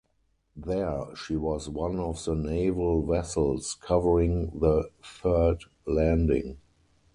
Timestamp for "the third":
4.59-5.65